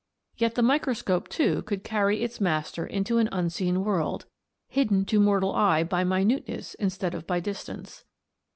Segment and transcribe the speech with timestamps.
[0.35, 4.25] Yet the MICROSCOPE too could carry its master into an unseen world,
[4.67, 8.03] hidden to mortal eye by minuteness instead of by distance.